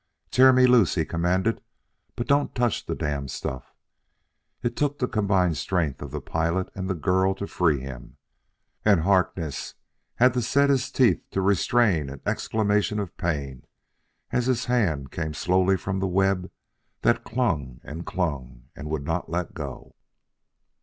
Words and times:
"Tear 0.31 0.51
me 0.51 0.65
loose!" 0.65 0.95
he 0.95 1.05
commanded, 1.05 1.61
"but 2.15 2.25
don't 2.25 2.55
touch 2.55 2.87
the 2.87 2.95
damned 2.95 3.29
stuff!" 3.29 3.75
It 4.63 4.75
took 4.75 4.97
the 4.97 5.07
combined 5.07 5.57
strength 5.57 6.01
of 6.01 6.09
the 6.09 6.19
pilot 6.19 6.71
and 6.73 6.89
the 6.89 6.95
girl 6.95 7.35
to 7.35 7.45
free 7.45 7.79
him, 7.81 8.17
and 8.83 9.01
Harkness 9.01 9.75
had 10.15 10.33
to 10.33 10.41
set 10.41 10.71
his 10.71 10.89
teeth 10.91 11.21
to 11.29 11.41
restrain 11.41 12.09
an 12.09 12.19
exclamation 12.25 12.97
of 12.99 13.15
pain 13.15 13.63
as 14.31 14.47
his 14.47 14.65
hand 14.65 15.11
came 15.11 15.35
slowly 15.35 15.77
from 15.77 15.99
the 15.99 16.07
web 16.07 16.49
that 17.03 17.23
clung 17.23 17.79
and 17.83 18.03
clung 18.03 18.69
and 18.75 18.89
would 18.89 19.05
not 19.05 19.29
let 19.29 19.53
go. 19.53 19.93